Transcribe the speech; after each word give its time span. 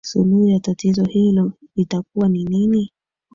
suluhu 0.03 0.47
ya 0.47 0.59
tatizo 0.59 1.03
hilo 1.05 1.53
itakuwa 1.75 2.29
ni 2.29 2.43
nini 2.45 2.91